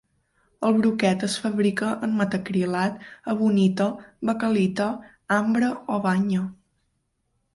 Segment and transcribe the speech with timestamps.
[0.67, 3.03] El broquet es fabrica en metacrilat,
[3.35, 3.87] ebonita,
[4.29, 4.87] baquelita,
[5.41, 6.43] ambre o banya.